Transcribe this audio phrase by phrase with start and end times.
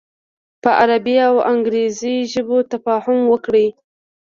[0.61, 3.67] په عربي او انګریزي ژبو تفاهم وکړي.